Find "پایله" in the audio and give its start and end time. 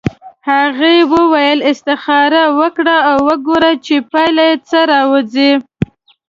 4.11-4.43